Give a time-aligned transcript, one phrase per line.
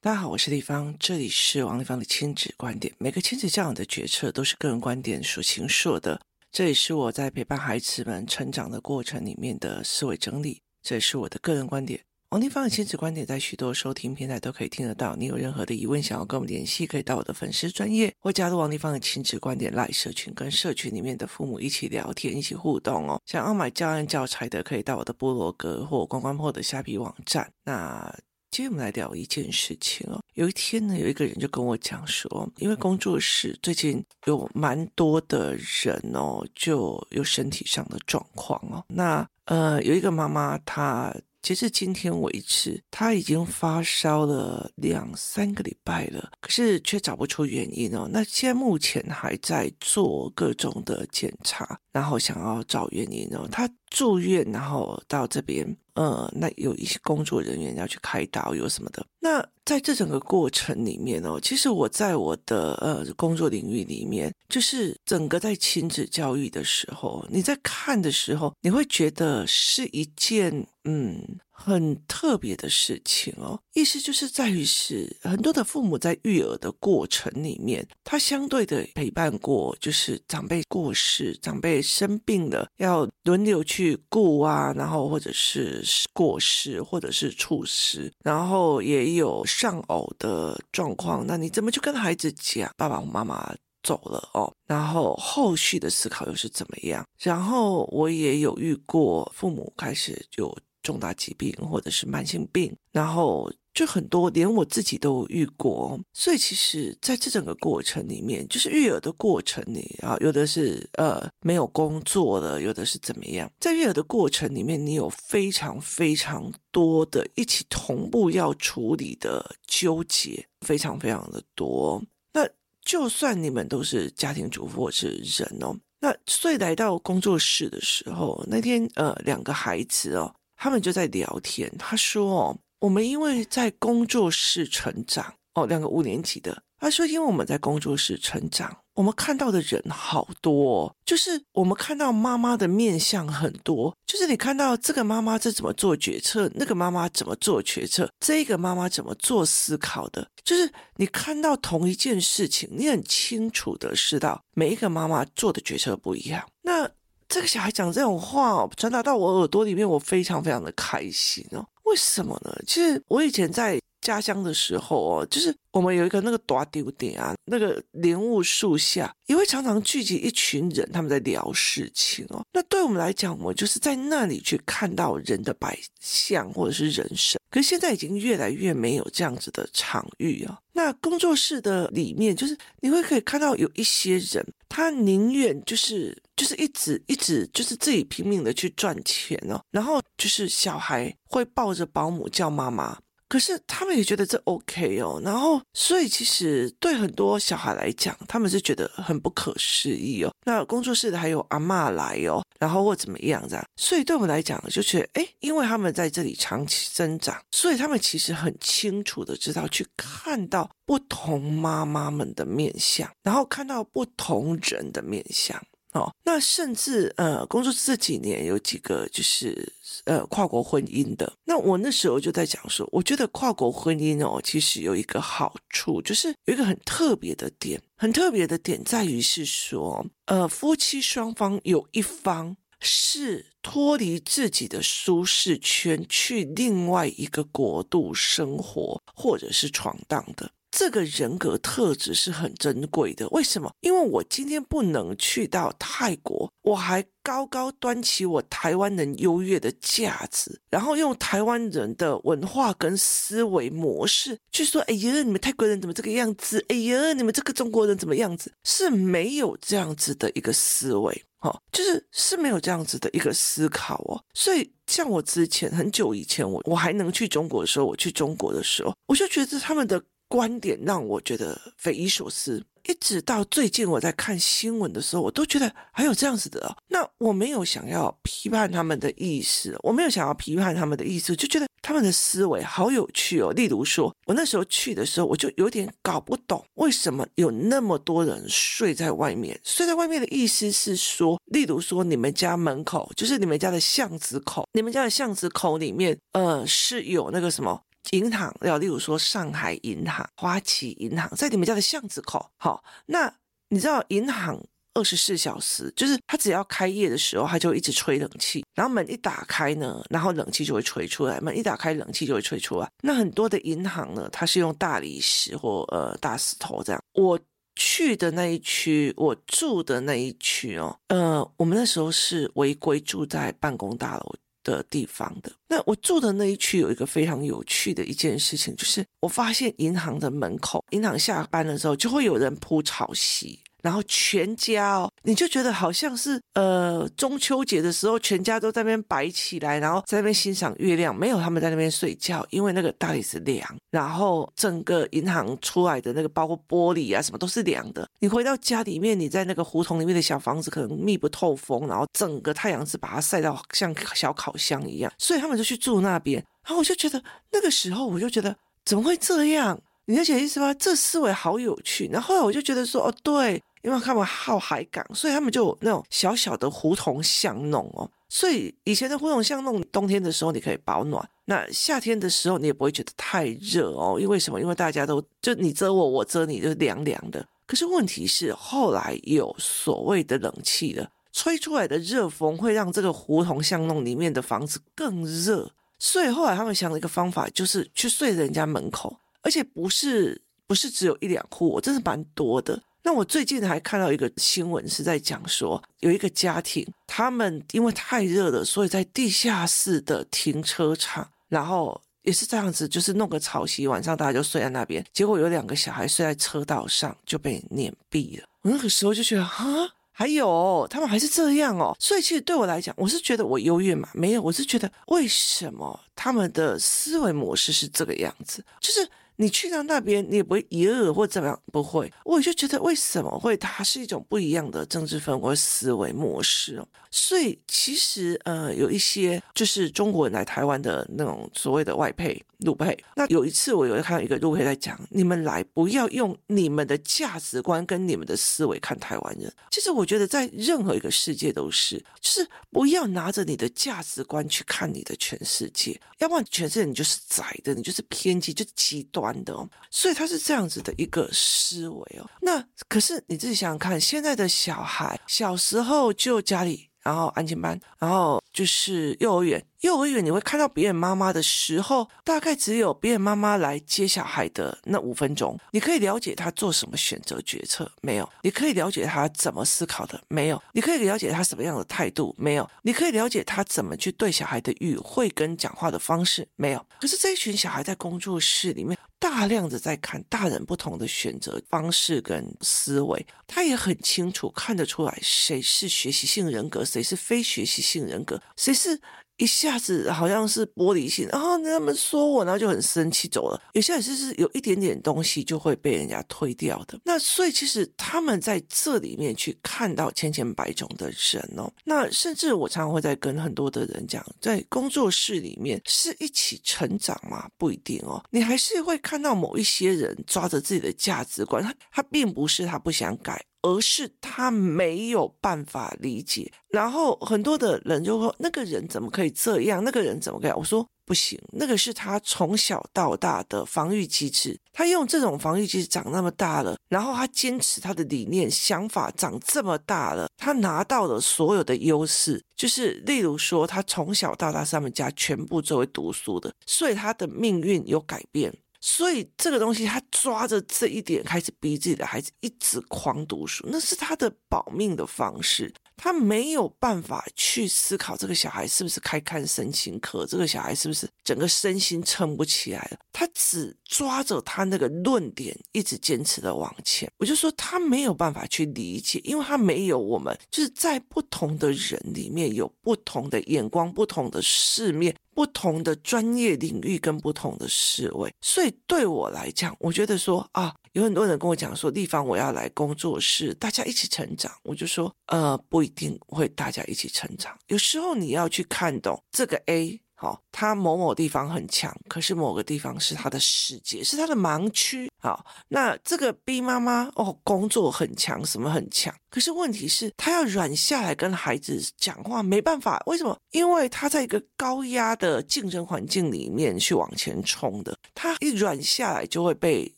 [0.00, 2.94] 大家好，我是丽芳，这里是王立芳的亲子观点。
[2.98, 6.20] 每个亲子教养的决策都是个人观点所形塑的，
[6.52, 12.00] 这也是我在陪伴孩子们成长的过程里面的思维整理，这也是我的个人观点。
[12.28, 15.16] 王立芳的亲子观点在许多收听平台都可以听得到。
[15.16, 23.20] 你有任何的疑问想要跟我们联系，可以到我的粉丝专页或加入王立芳的亲子观点赖社群，跟社群里面的父母一起聊天，一起互动哦。
[23.26, 27.50] 想要买教案教材的，可以到我的部落格或关关破的虾皮网站。
[27.64, 28.16] 那
[28.50, 30.20] 今天我们来聊一件事情哦。
[30.34, 38.84] 有一天呢，有一个人就跟我讲说，因为工作室最近有蛮多的人哦，就有身体上的状况哦。
[38.88, 48.08] 那呃，有一个妈妈，她截至今天为止，她已经发烧了两三个礼拜了，可是却找不出原因哦。
[48.10, 53.46] 那现在目前还在做各种的检查，然后想要找原因哦。
[53.52, 55.76] 她住院，然后到这边。
[55.94, 59.04] 呃，那有一些工作人员要去开刀，有什么的？
[59.20, 71.20] 那在这整个过程里面哦，其实我在我的呃工作领域里面，就是整个在亲子教育的时候，你在看的时候，你会觉得是一件嗯。
[71.60, 91.26] 很特别的事情哦，意思就是在于是很多的父母在育儿的过程里面，他相对的陪伴过，就是长辈过世、长辈生病了，要轮流去顾啊，然后或者是过世，或者是猝死，然后也有丧偶的状况。
[91.26, 94.52] 那你怎么去跟孩子讲，爸爸妈妈走了哦？
[94.66, 97.04] 然后后续的思考又是怎么样？
[97.18, 100.56] 然后我也有遇过父母开始就。
[100.82, 105.98] 重大疾病或者是慢性病，然后就很多，连我自己都遇过。
[106.12, 113.50] 所以其实在这整个过程里面，就是育儿的过程里啊，有的是呃没有工作的，有的是怎么样。
[113.60, 122.02] 在育儿的过程里面，你有非常非常多的一起同步要处理的纠结，非常非常的多。
[122.32, 122.48] 那
[122.82, 130.34] 就算你们都是家庭主妇或是人哦，那所以来到工作室的时候，那天呃两个孩子哦。
[130.58, 131.72] 他们就在聊天。
[131.78, 136.62] 他说：“哦，我们因为在工作室成长，哦，两个五年级的。
[136.80, 143.92] 他说，因为我们在工作室成长，我们看到的人好多，就是我们看到妈妈的面相很多。
[144.06, 156.48] 就是你看到这个妈妈这怎么做决策，那个妈妈怎么做决策，这个妈妈怎么做思考的，就是你看到同一件事情，你很清楚的知道每一个妈妈做的决策不一样。
[156.62, 156.88] 那。”
[157.28, 161.64] 这个小孩讲这种话哦，传达到我耳朵里面，我非常非常的开心哦。
[161.84, 162.54] 为什么呢？
[162.66, 172.42] 其实我以前在家乡的时候哦，就是我们有一个那个大丢点啊，那个莲雾树下也会常常聚集一群人，他们在聊事情哦。
[172.52, 177.38] 那对我们来讲，我们就是在那里去看到人的百相或者是人生。
[177.50, 180.58] 可是现在已经越来越没有这样子的场域啊。
[180.72, 192.96] 那工作室的里面，就是你会可以看到有一些人，他宁愿就是就是一直一直就是自己拼命的去赚钱哦，然后就是小孩会抱着保姆叫妈妈。
[193.28, 200.32] 可是他们也觉得这 OK 哦，然后所以其实对很多小孩来讲，他们是觉得很不可思议哦。
[200.44, 215.62] 那工作室的还有阿嬷来哦，然后或怎么样这样，所以对我们来讲就觉得，诶，因为他们在这里长期生长，所以他们其实很清楚的知道去看到不同妈妈们的面相，然后看到不同人的面相。
[215.98, 219.72] 哦，那甚至呃，工作这几年有几个就是
[220.04, 221.32] 呃跨国婚姻的。
[221.44, 240.50] 那我那时候就在讲说，我觉得跨国婚姻哦，其实有一个好处，就是有一个很特别的点，很特别的点在于是说，呃，夫妻双方有一方是脱离自己的舒适圈，去另外一个国度生活或者是闯荡的。
[240.78, 243.28] 这个人格特质是很珍贵的。
[243.30, 243.68] 为什么？
[243.80, 256.64] 因为我今天不能去到泰国，我还高高端起我台湾人优越的价值，然后用台湾人的文化跟思维模式去说：“哎呀，你们泰国人怎么这个样子？
[256.68, 264.22] 哎呀，你们这个中国人怎么样子？”是没有这样子的一个思维，哦，就是是没有这样子的一个思考哦。
[264.32, 270.00] 所以，像我之前很久以前，我我还能去中国的时候，我去中国的时候，我就觉得他们的。
[270.28, 276.76] 观点让我觉得匪夷所思，一直到最近我在看新闻的时候，我都觉得还有这样子的。
[276.88, 283.52] 那我没有想要批判他们的意思，我没有想要批判他们的意思，就觉得他们的思维好有趣哦。
[283.52, 289.58] 例如说，我那时候去的时候，我就有点搞不懂为什么有那么多人睡在外面。
[289.64, 297.80] 睡在外面的意思是说，例如说你们家门口，就是你们家的巷子口，你们家的巷子口里面，呃，是有那个什么？
[298.10, 302.50] 银行要，例如说上海银行、花旗银行，在你们家的巷子口。
[302.56, 303.32] 好，那
[303.68, 304.58] 你知道银行
[304.94, 312.90] 二十四小时，就是它只要开业的时候，它就一直吹冷气，然后门一打开呢，然后冷气就会吹出来，门一打开，冷气就会吹出来。
[313.02, 317.00] 那很多的银行呢，它是用大理石或呃大石头这样。
[317.12, 317.38] 我
[317.76, 324.34] 去的那一区，我住的那一区哦，呃，我们那时候是违规住在办公大楼
[324.68, 325.50] 的地方的。
[325.68, 333.60] 那我住的那一区有一个非常有趣的一件事情，就是我发现银行的门口，银行下班的时候就会有人铺草席。
[333.82, 341.16] 然后全家哦，你就觉得好像是呃中秋节的时候，全家都在那边摆起来，然后在那边欣赏月亮。
[341.16, 343.66] 没有他们在那边睡觉，因为那个大理石凉。
[343.90, 348.06] 然后整个银行出来的那个包括玻璃啊什么都是凉的。
[348.18, 355.12] 你回到家里面，你在那个胡同里面的小房子可能密不透风，然后整个太阳是把它晒到像小烤箱一样。
[355.18, 356.44] 所以他们就去住那边。
[356.64, 358.54] 然后我就觉得那个时候我就觉得
[358.84, 359.80] 怎么会这样？
[360.08, 360.74] 你了解意思吧？
[360.74, 362.08] 这思维好有趣。
[362.12, 363.62] 然后后来我就觉得说哦对。
[363.82, 368.10] 因为他们靠海港，所以他们就有那种小小的胡同巷弄哦。
[368.28, 374.18] 所以以前的胡同巷弄，冬天的时候你可以保暖，那夏天的时候你也不会觉得太热哦。
[374.20, 374.60] 因为什么？
[374.60, 377.46] 因为大家都就你遮我，我遮你，就凉凉的。
[377.68, 385.70] 可是问题是，后来有所谓的冷气了，吹出来的热风会让这个胡同巷弄里面的房子更热。
[386.00, 389.16] 所以后来他们想了一个方法，就是去睡人家门口，
[389.48, 392.78] 而且不是不是只有一两户，我真是蛮多的。
[393.02, 405.02] 那我最近还看到一个新闻，是在讲说有一个家庭，他们因为太热了，所以在地下室的停车场，然后也是这样子，就是弄个草席，晚上大家就睡在那边。
[405.14, 408.46] 结果有两个小孩睡在车道上，就被碾毙了。
[408.60, 411.96] 我那个时候就觉得，啊，还有他们还是这样哦。
[411.98, 414.10] 所以其实对我来讲，我是觉得我优越嘛？
[414.12, 419.08] 没有，我是觉得为什么他们的思维模式是这个样子，就是。
[419.40, 422.12] 你去到那边，你也不会一饿或怎么样，不会。
[422.24, 423.56] 我就觉得为什么会？
[423.56, 426.88] 它是一种不一样的政治氛围思维模式哦。
[427.10, 432.96] 所以其实呃，有一些就是中国人来台湾的那种所谓的外配、陆配。
[433.14, 439.52] 那有一次我有看到一个陆配在讲，你们来不要用你们的价值观跟你们的思维看台湾人。
[439.70, 449.28] 其实我觉得在任何一个世界都是，就是不要拿着你的价值观去看你的全世界，要不然全世界你就是窄的，你就是偏激，就极端。
[449.44, 452.28] 的哦，所以他是这样子的一个思维哦。
[452.40, 459.64] 那可是你自己想想看，现在的小孩小时候就家里，然后安亲班，然后就是幼儿园。
[459.82, 468.28] 幼儿园你会看到别人妈妈的时候，大概只有别人妈妈来接小孩的那五分钟，你可以了解他做什么选择决策没有？
[468.42, 470.60] 你可以了解他怎么思考的没有？
[470.72, 472.68] 你可以了解他什么样的态度没有？
[472.82, 476.84] 你可以了解他怎么去对小孩的语汇跟讲话的方式没有？
[477.00, 489.00] 可是这一群小孩在工作室里面大量的在看大人不同的选择方式跟思维，他也很清楚看得出来谁是学习性人格，谁是非学习性人格，谁是。
[489.38, 493.60] 一下子好像是玻璃心，然后他们说我，然后就很生气走了。
[493.72, 496.98] 有些人是有一点点东西就会被人家推掉的。
[497.04, 501.72] 那所以其实他们在这里面去看到千千百种的人哦。
[501.84, 507.48] 那甚至我常常会在跟很多的人讲，在工作室里面是一起成长吗？
[507.56, 508.22] 不一定哦。
[508.30, 513.40] 你还是会看到某一些人抓着自己的价值观，他他并不是他不想改。
[513.62, 519.82] 而是他没有办法理解，然后很多的人就说：“那个人怎么可以这样？
[519.82, 524.58] 那个人怎么可以？”我说：“不行，那个是他从小到大的防御机制。
[524.72, 545.72] 他用这种防御机制长那么大了，然后他坚持他的理念、想法长这么大了，他拿到了所有的优势，就是例如说，他从小到大他们家全部作为读书的，所以他的命运有改变。”所以这个东西，他抓着这一点开始逼自己的孩子一直狂读书，那是他的保命的方式。
[546.00, 552.98] 他没有办法去思考这个小孩是不是开看神情课，这个小孩是不是整个身心撑不起来了。
[553.12, 557.10] 他只抓着他那个论点，一直坚持的往前。
[557.18, 565.12] 我就说他没有办法去理解，因为他没有我们，就是在不同的人里面有不同的眼光、不同的世面。
[565.38, 574.52] 不同的专业领域跟不同的思维，所以对我来讲，我觉得说啊，有很多人跟我讲说，地方我要来工作室，大家一起成长。
[574.64, 577.56] 我就说，呃，不一定会大家一起成长。
[577.68, 580.00] 有时候你要去看懂这个 A。
[580.20, 585.08] 好，他某某地方很强，可是某个地方是他的世界，是他的盲区。
[585.20, 593.00] 好，那这个 B 妈妈哦，工作很强，什么很强，可是问题是，他要软下来跟孩子讲话，没办法。
[593.06, 593.38] 为什么？
[593.52, 599.94] 因为他在一个高压的竞争环境里面去往前冲的，他一软下来就会被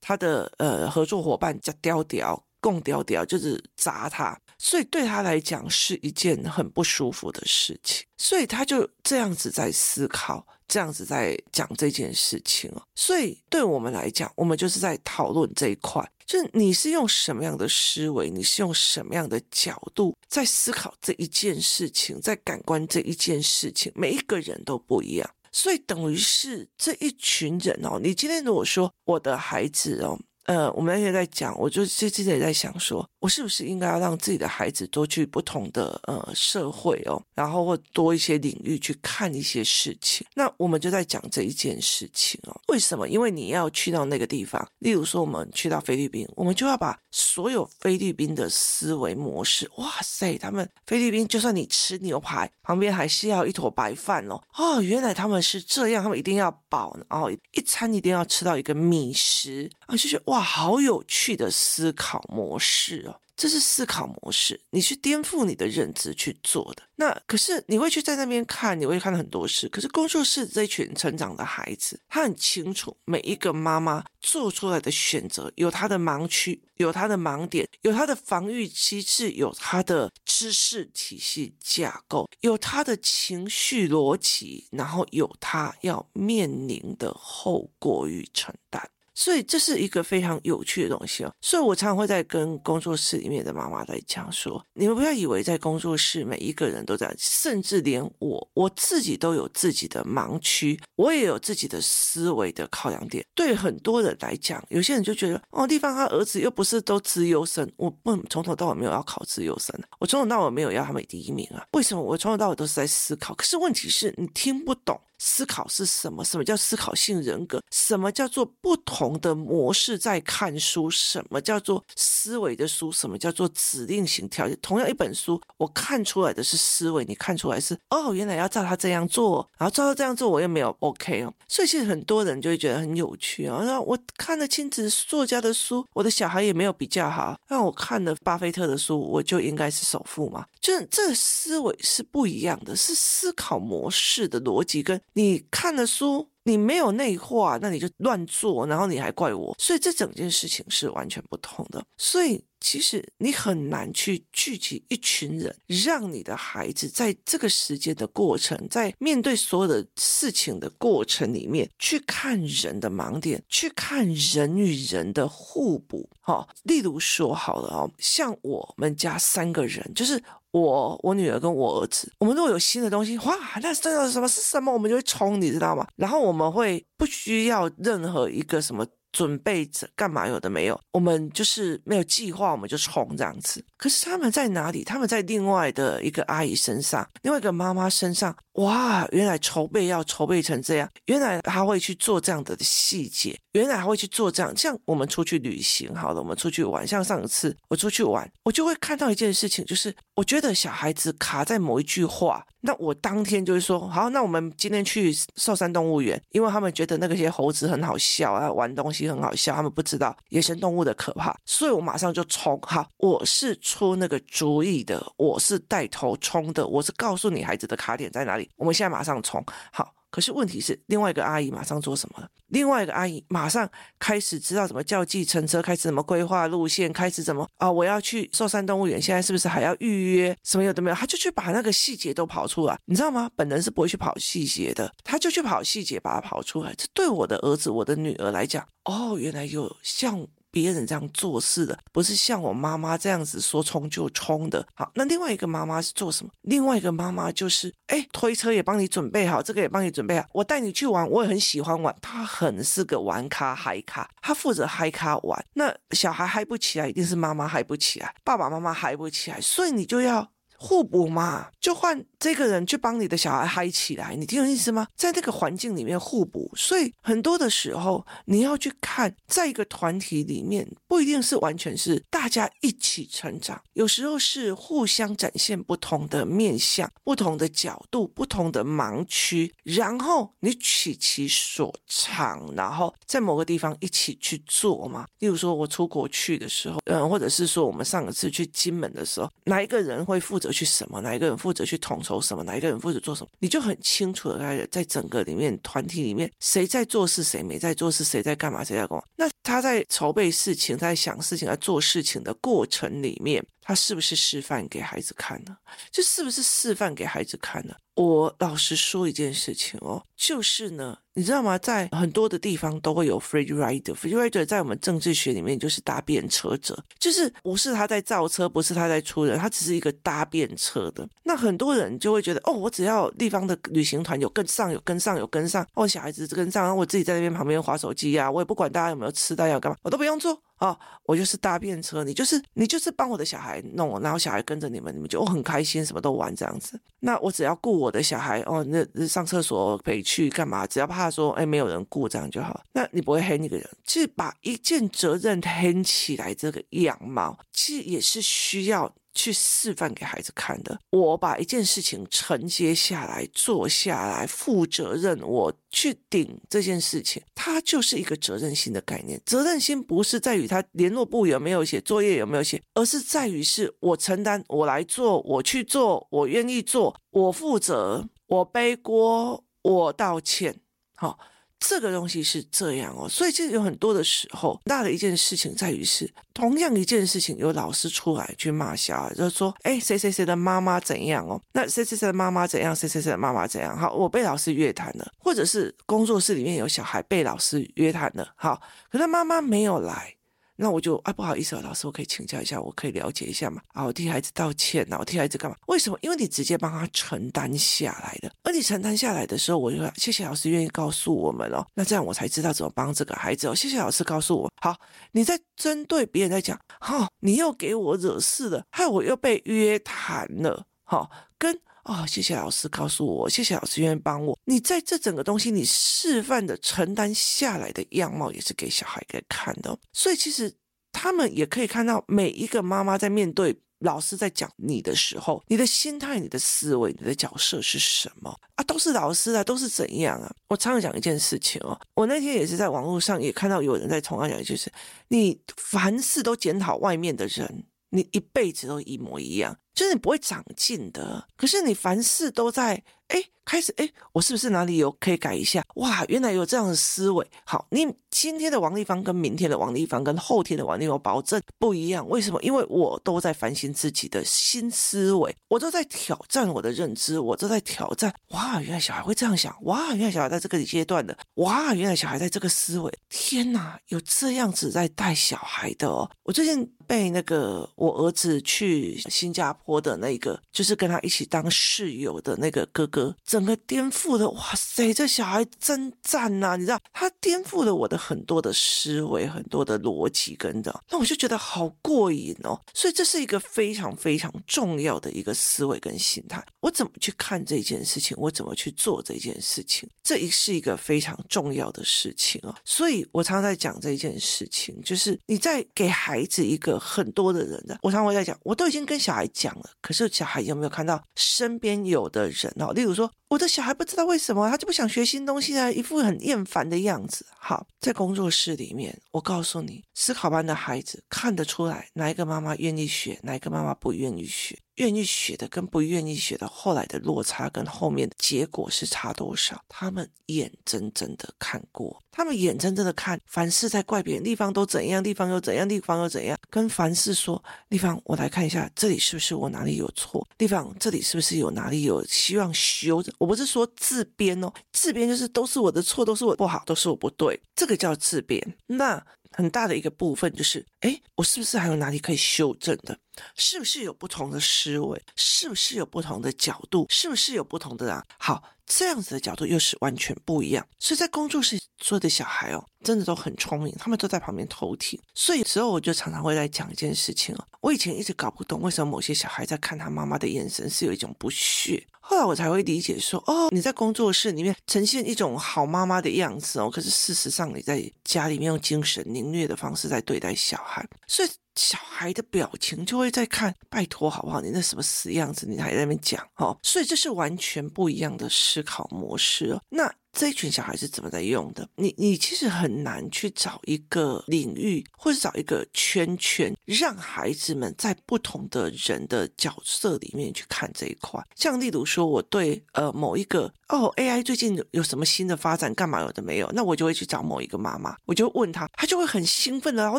[0.00, 2.42] 他的呃合作伙伴叫刁刁。
[2.60, 12.82] 共刁刁就是砸他，所以对他来讲是一件很不舒服的事情，所以他就这样子在思考，这样子在讲这件事情哦。
[12.96, 28.00] 所以对我们来讲，我们就是在讨论这一块，就是你是用什么样的思维，你是用什么样的角度在思考这一件事情，在感官这一件事情，每一个人都不一样，所以等于是这一群人哦。
[28.02, 30.18] 你今天如果说我的孩子哦。
[30.48, 40.26] 呃，我们那天在讲，我就最近也在想说，我是不是应该要让自己的孩子多去不同的呃社会哦，然后或多一些领域去看一些事情。
[40.34, 42.60] 那我们就在讲这一件事情哦。
[42.68, 43.06] 为什么？
[43.10, 54.40] 因为你要去到那个地方，例如说我们去到菲律宾，我们就要把所有菲律宾的思维模式，哇塞，他们菲律宾就算你吃牛排，旁边还是要一坨白饭哦。
[54.56, 60.48] 哦，原来他们是这样，他们一定要饱，然后一餐一定要吃到一个米食啊，就觉得哇。
[60.58, 66.82] 好有趣的思考模式哦，这是思考模式，你去颠覆你的认知去做的。
[66.96, 69.68] 那可是你会去在那边看，你会看到很多事。
[69.68, 88.90] 可是工作室这群成长的孩子，他很清楚每一个妈妈做出来的选择，有他的盲区，有他的盲点，有他的防御机制，有他的知识体系架构，有他的情绪逻辑，然后有他要面临的后果与承担。
[89.18, 103.26] 所以这是一个非常有趣的东西哦，所以我常常会在跟工作室里面的妈妈在讲说，你们不要以为在工作室每一个人都在，甚至连我我自己都有自己的盲区，我也有自己的思维的考量点。
[103.34, 112.00] 对很多人来讲，有些人就觉得哦，丽芳他儿子又不是都资优生，我不从头到尾没有要考资优生，我从头到尾没有要他们第一名啊，为什么？
[112.00, 115.00] 我从头到尾都是在思考，可是问题是你听不懂。
[115.20, 116.24] 思考是什么？
[116.24, 117.60] 什么叫思考性人格？
[117.72, 120.90] 什么叫做不同的模式在看书？
[120.90, 122.90] 什么叫做思维的书？
[122.90, 124.58] 什么叫做指令型条件？
[124.60, 131.32] 同样一本书，我看出来的是思维，你看出来是哦，原来要照他这样做，然后照他这样做，我又没有 OK 哦。
[131.46, 133.62] 所以其实很多人就会觉得很有趣啊。
[133.64, 137.38] 那我看了亲子作家的书，我的小孩也没有比较好。
[137.48, 140.44] 那我看了巴菲特的书，我就应该是首富嘛？
[140.60, 145.00] 就是这思维是不一样的，是思考模式的逻辑跟。
[145.12, 151.84] 你看了书，你没有内化，那你就乱做，然后你还怪我，所以这整件事情是完全不同的。
[151.98, 166.08] 所以其实你很难去聚集一群人，让你的孩子在这个时间的过程，在面对所有的事情的过程里面，去看人的盲点，去看人与人的互补。
[166.22, 170.22] 好，例如说好了哦，像我们家三个人，就是。
[170.52, 175.86] 我、我女儿跟我儿子，我们如果有新的东西，哇，那这个什么是什么，我们就会冲，你知道吗？
[175.96, 178.86] 然后我们会不需要任何一个什么。
[179.12, 180.26] 准备着干嘛？
[180.28, 183.64] 有的没有，我们就是没有计划，我们就冲这样子。
[183.76, 184.84] 可是他们在哪里？
[184.84, 188.36] 他们在另外的一个阿姨身上，另外一个妈妈身上。
[188.54, 194.56] 哇，原来筹备要筹备成这样，原来他会去做这样的细节，原来还会去做这样。
[194.56, 202.44] 像我们出去旅行，好了，我们出去玩，像上次我出去玩，我就会看到一件事情，就是我觉得小孩子卡在某一句话。
[202.60, 212.58] 那我当天就是说，好，那我们今天去寿山动物园，因为他们觉得那个些猴子很好笑啊，玩东西很好笑，他们不知道野生动物的可怕，所以我马上就冲。
[212.62, 219.44] 好，我是出那个主意的，我是带头冲的，我是告诉你孩子的卡点在哪里，我们现在马上冲。
[219.72, 219.94] 好。
[220.10, 222.28] 可是问题是，另外一个阿姨马上做什么了？
[222.48, 230.36] 另外一个阿姨马上开始知道怎么叫计程车，开始怎么规划路线，开始怎么啊、我要去寿山动物园，现在是不是还要预约？
[230.42, 230.96] 什么有的没有？
[230.96, 233.30] 他就去把那个细节都跑出来，你知道吗？
[233.36, 236.72] 本人是不会去跑细节的，他就去跑细节，把它跑出来。
[236.76, 240.26] 这对我的儿子、我的女儿来讲，哦，原来有像。
[240.60, 244.66] 别人这样做事的，不是像我妈妈这样子说冲就冲的。
[244.74, 246.32] 好，那另外一个妈妈是做什么？
[246.42, 251.94] 另外一个妈妈就是，哎，推车也帮你准备好，这个也帮你准备好，我带你去玩，我也很喜欢玩。
[252.02, 255.44] 她很是个玩咖嗨咖，她负责嗨咖玩。
[255.54, 260.28] 那小孩嗨不起来，一定是妈妈嗨不起来，爸爸妈妈嗨不起来，所以你就要
[260.60, 264.88] 互补嘛，就换这个人去帮你的小孩嗨起来，你听懂意思吗？
[264.96, 285.06] 在那个环境里面互补，所以很多的时候你要去看，在一个团体里面，不一定是完全是大家一起成长，有时候是互相展现不同的面向、不同的角度、不同的盲区，然后你取其所长，然后在某个地方一起去做嘛。
[285.20, 291.00] 例如说，我出国去的时候，嗯，或者是说我们上个次去金门的时候，哪一个人会负责去什么？
[291.00, 292.42] 哪一个人负责去统筹什么？
[292.44, 293.30] 哪一个人负责做什么？
[293.38, 299.04] 你就很清楚的在在整个里面团体里面，谁在做事，谁没在做事，谁在干嘛，谁在干嘛？
[299.16, 303.44] 那他在筹备事情，在想事情，在做事情的过程里面。
[303.68, 305.54] 他是不是示范给孩子看呢？
[305.90, 307.74] 这是不是示范给孩子看呢？
[307.96, 311.58] 我老实说一件事情哦，就是呢，你知道吗？
[311.58, 313.94] 在很多的地方都会有 free rider。
[313.94, 321.06] free rider 在我们政治学里面就是搭便车者，就是不是他在造车，不是他在出人，他只是一个搭便车的。
[321.22, 330.40] 那很多人就会觉得，哦，我只要地方的旅行团有跟上，有跟上，有跟上，哦，小孩子跟上，然后我自己在那边旁边滑手机呀，我也不管大家有没有吃，大家要干嘛，我都不用做。
[330.58, 336.78] 哦，我就是搭便车，你就是你就是帮我的小孩弄，然后小孩跟着你们，你们就很开心，什么都玩这样子。
[337.00, 340.66] 那我只要顾我的小孩哦，那上厕所可以去干嘛？
[340.66, 342.62] 只要怕说哎没有人顾这样就好。
[342.72, 348.92] 那你不会黑那个人，其实把一件责任黑起来这个样貌，其实也是需要。
[349.18, 350.78] 去示范给孩子看的。
[350.90, 359.20] 我把一件事情承接下来，做下来，负责任，我去顶这件事情，它就是一个责任心的概念。
[359.26, 370.60] 责任心不是在于他联络簿有没有写，作业有没有写，而是在于是我承担，我来做，我去做，我愿意做，我负责，我背锅，我道歉，
[370.94, 371.18] 好。
[371.60, 381.40] 这个东西是这样哦，所以其实有很多的时候，大的一件事情在于是，同样一件事情，有老师出来去骂小孩，就说，哎，谁谁谁的妈妈怎样哦？
[381.52, 382.74] 那谁谁谁的妈妈怎样？
[382.74, 383.76] 谁谁谁的妈妈怎样？
[383.76, 388.60] 好，我被老师约谈了，或者是工作室里面有小孩被老师约谈了，好，
[388.90, 390.14] 可是妈妈没有来。
[390.60, 393.62] 那我就啊，不好意思啊，老师，我可以请教一下，我可以了解一下吗？
[393.68, 395.56] 啊，我替孩子道歉呐，我替孩子干嘛？
[395.68, 395.96] 为什么？
[396.02, 403.54] 因为你直接帮他承担下来的，而你承担下来的时候，我就说谢谢老师愿意告诉我们哦，那这样我才知道怎么帮这个孩子哦。
[403.54, 404.50] 谢谢老师告诉我。
[404.60, 404.76] 好，
[405.12, 411.56] 你在针对别人在讲，好、哦，你又给我惹事了，害我又被约谈了，好、哦，跟。
[411.88, 414.38] 哦，谢谢老师告诉我，谢谢老师愿意帮我。
[414.44, 419.76] 你在这整个东西，你示范的承担下来的样貌，也是给小孩给看的。
[419.94, 420.54] 所以其实
[420.92, 428.64] 他们也可以看到，每一个妈妈在面对老师在讲你的时候，你的心态、你的思维、你的角色是什么啊？
[428.64, 430.30] 都是老师啊，都是怎样啊？
[430.48, 434.70] 我常常讲一件事情哦，我那天也是在网络上也看到有人在同样讲，就是
[435.08, 439.56] 你凡事都检讨外面的人，你一辈子都一模一样。
[439.78, 445.62] 就是你不会长进的，可是你凡事都在哎，开始哎，我是不是哪里有可以改一下？
[445.76, 447.24] 哇，原来有这样的思维。
[447.44, 452.06] 好，你今天的王立芳跟明天的王立芳跟后天的王立芳保证不一样。
[452.08, 452.42] 为什么？
[452.42, 458.12] 因为我都在反省自己的新思维，我都在挑战我的认知，我都在挑战。
[458.30, 459.56] 哇，原来小孩会这样想。
[459.62, 461.16] 哇，原来小孩在这个阶段的。
[461.34, 462.92] 哇，原来小孩在这个思维。
[463.08, 466.10] 天哪，有这样子在带小孩的哦。
[466.24, 469.67] 我最近被那个我儿子去新加坡。
[469.68, 476.56] 我的那个就是跟他一起当室友的那个哥哥，整个颠覆的，哇塞，这小孩真赞呐！
[476.56, 482.58] 你知道，他颠覆了我的很多的思维，很多的逻辑跟着，那我就觉得好过瘾哦。
[482.72, 486.42] 所以这是一个非常非常重要的一个思维跟心态。
[486.60, 488.16] 我怎么去看这件事情？
[488.18, 489.86] 我怎么去做这件事情？
[490.02, 492.54] 这也是一个非常重要的事情哦。
[492.64, 499.54] 所以我常常在讲这件事情，就是你在给孩子一个很多的人的，我常会在讲，我都已经跟小孩讲。
[499.80, 502.72] 可是小孩有没有看到身边有的人哦？
[502.72, 507.26] 例如说，我的小孩不知道为什么他就不想学新东西啊，一副很厌烦的样子。
[507.38, 514.58] 好，在工作室里面，我告诉你，思考班的孩子看得出来哪一个妈妈愿意学，哪一个妈妈不愿意学。
[514.76, 519.60] 愿意学的跟不愿意学的，后来的落差跟后面的结果是差多少？
[519.68, 530.24] 他们眼睁睁的看过，他们眼睁睁的看，凡事在怪别人地方都怎样，地方又怎样，地方又怎样，跟凡事说，地方我来看一下，这里是不是我哪里有错？
[530.38, 533.12] 地方这里是不是有哪里有希望修的？
[533.18, 538.56] 我不是说自编哦，自编就是都是我的错，都是我不好，都是我不对，这个叫自编。
[538.66, 542.98] 那很大的一个部分就是，诶，我是不是还有哪里可以修正的？
[543.34, 545.00] 是不是有不同的思维？
[545.16, 546.86] 是不是有不同的角度？
[546.88, 548.04] 是不是有不同的啊？
[548.18, 550.66] 好，这样子的角度又是完全不一样。
[550.78, 554.98] 所以在工作室所有的小孩哦，真的都很聪明，他们都在旁边偷听。
[555.14, 571.28] 所以有时候我就常常会来讲一件事情哦，我以前一直搞不懂为什么某些小孩在看他妈妈的眼神是有一种不屑，后来我才会理解说，哦，你在工作室里面呈现一种好妈妈的样子哦，可是事实上你在家里面用精神凌虐的方式在对待小孩，所以。
[571.60, 574.40] 小孩的表情就会在看，拜托好不好？
[574.40, 576.56] 你那什么死样子，你还在那边讲哦？
[576.62, 579.60] 所以这是完全不一样的思考模式哦。
[579.68, 579.92] 那。
[580.12, 581.68] 这一群小孩是怎么在用的？
[581.76, 591.22] 你你其实很难去找一个领域，或者找一个圈圈，让孩子们在不同的人的角色里面去看这一块。
[591.36, 596.50] 像例如说，我对呃某一个哦 AI 最近有什么新的发展，干嘛有的没有？
[596.52, 599.82] 那我就会去找某一个妈妈，我就问他，他就会很兴奋的。
[599.82, 599.98] 然后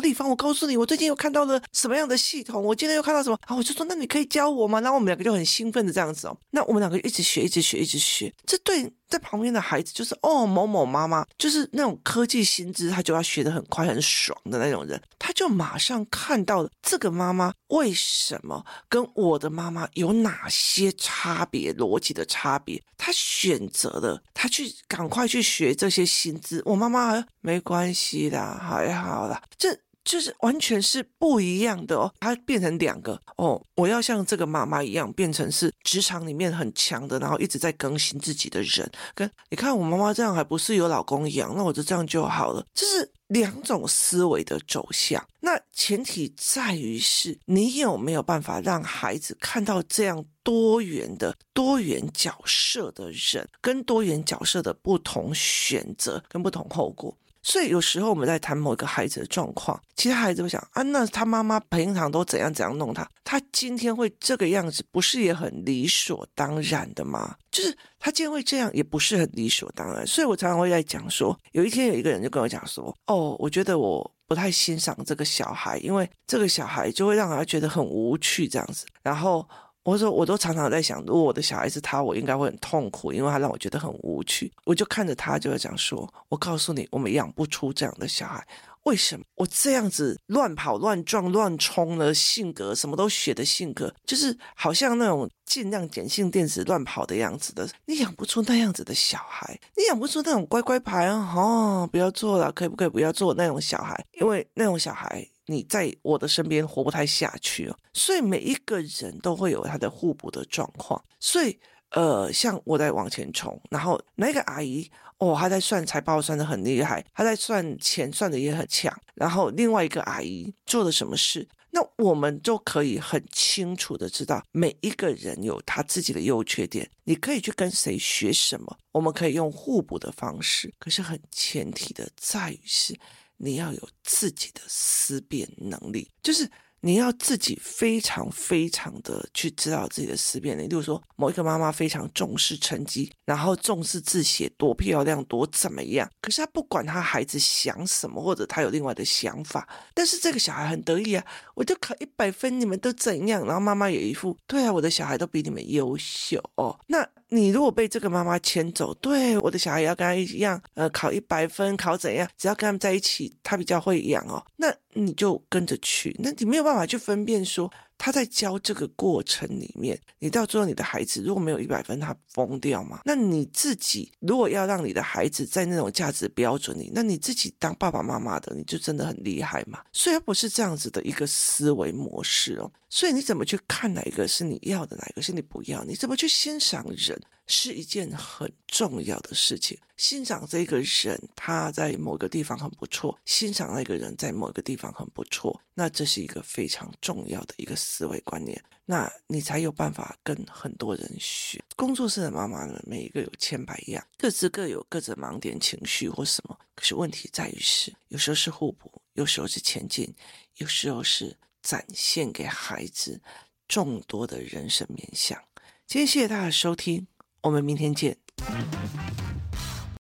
[0.00, 2.62] 丽芳，我告诉你，我最近又看到了什么样的系统？
[2.62, 3.38] 我今天又看到什么？
[3.42, 4.80] 然后我就说，那你可以教我吗？
[4.80, 6.36] 然后我们两个就很兴奋的这样子哦。
[6.50, 8.32] 那我们两个一直学，一直学，一直学。
[8.44, 8.92] 这对。
[9.10, 26.62] 在旁边的孩子就是哦，某某妈妈就是那种科技新知，他就要学得很快很爽的那种人，他就马上看到了这个妈妈为什么跟我的妈妈有哪些差别，逻辑的差别，他选择了他去赶快去学这些新知。
[26.64, 29.76] 我妈妈没关系的，还好啦，这。
[30.10, 33.62] 就是完全是不一样的哦，它变成两个哦。
[33.76, 38.90] 我要像这个妈妈一样，变成是职场里面很强的，然后一直在更新自己的人。
[39.14, 42.66] 跟你看我妈妈这样，还不是有老公养，那我就这样就好了。
[42.74, 45.24] 这是两种思维的走向。
[45.38, 57.16] 那前提在于是你有没有办法让孩子看到这样多元的多元角色的人，跟多元角色的不同选择跟不同后果。
[57.42, 67.36] 所以有时候我们在谈某一个孩子的状况，其他孩子会想啊，那他妈妈平常都怎样怎样弄他，他今天会这个样子，不是也很理所当然的吗？
[67.50, 70.06] 就是他今天会这样，也不是很理所当然。
[70.06, 79.48] 所以我常常会在讲说，有一天有一个人就跟我讲说，哦，我觉得我不太欣赏这个小孩，因为这个小孩就会让他觉得很无趣这样子，然后。
[79.90, 84.52] 我说，我都常常在想，如果我的小孩是他，我应该会很痛苦，因为他让我觉得很无趣。
[84.64, 88.46] 我就看着他，就会讲说：“我告诉你，我们养不出这样的小孩。
[88.84, 89.24] 为什么？
[89.34, 97.68] 我这样子乱跑、乱撞、乱冲的性格，什么都学的性格，就是好像那种尽量碱性电子乱跑的样子的。
[97.86, 101.34] 你养不出那样子的小孩，你养不出那种乖乖牌啊！
[101.36, 104.04] 哦，不要做了，可不可以不要做那种小孩？
[104.20, 111.02] 因为那种小孩。”你在我的身边活不太下去哦，所以每一个人都会有他的互补的状况。
[111.18, 111.58] 所以，
[111.90, 118.96] 呃，像我在往前冲，然后那个阿姨哦，她在算财报算得很厉害，她在算钱算得也很强。
[119.14, 126.88] 然后另外一个阿姨做了什么事，那我们就可以很清楚的知道每一个人有他自己的优缺点。
[127.02, 130.72] 你可以去跟谁学什么，我们可以用互补的方式。
[130.78, 132.96] 可是很前提的在于是。
[133.40, 136.48] 你要有自己的思辨能力，就是。
[136.82, 140.68] 你要自己非常非常的去知道自己的思辨能力。
[140.70, 151.22] 例如说，某一个妈妈非常重视成绩，然后重视字写多漂亮多怎么样，可是她不管她孩子想什么，或者她有另外的想法，但是这个小孩很得意啊，
[151.54, 153.44] 我就考一百分，你们都怎样？
[153.44, 156.80] 然后妈妈有一副，对啊，我的小孩都比你们优秀哦。
[156.86, 162.28] 那你如果被这个妈妈牵走，对，我的小孩也要跟他一样，呃，考一百分，考怎样？
[162.36, 164.44] 只要跟他们在一起，他比较会养哦。
[164.56, 167.70] 那你就跟着去，那你没有办法去分辨说。
[168.02, 173.02] 他在教这个过程里面，你到最后你的孩子如果没有一百分，他疯掉吗？
[173.04, 179.80] 那你自己如果要让你的孩子在那种价值标准里，那你自己当爸爸妈妈的，你就真的很厉害嘛？
[179.92, 185.84] 虽然不是这样子的一个思维模式哦，所以你怎么去看哪一个是你要的，哪一个是你不要？
[185.84, 189.76] 你怎么去欣赏人，是一件很重要的事情。
[189.96, 198.62] 欣赏这个人，他在某个地方很不错；欣赏那个人在某个地方很不错，那这是一个非常重要的一个思维观念。
[198.86, 201.62] 那你才有办法跟很多人学。
[201.76, 206.58] 工作室的妈妈们，每一个有千百样，各自各有各自的盲点、情绪或什么。
[206.74, 210.12] 可是问题在于是，有时候是互补，有时候是前进，
[210.56, 213.20] 有时候是展现给孩子
[213.68, 215.38] 众多的人生面向。
[215.86, 217.06] 今天谢谢大家收听，
[217.42, 218.16] 我们明天见。